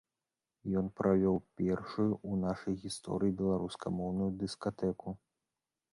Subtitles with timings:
[0.79, 5.09] Ён правёў першую ў нашай гісторыі беларускамоўную дыскатэку.